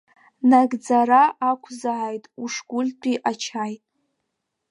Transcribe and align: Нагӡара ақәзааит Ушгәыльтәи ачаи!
Нагӡара 0.49 1.23
ақәзааит 1.49 2.23
Ушгәыльтәи 2.43 3.15
ачаи! 3.29 3.73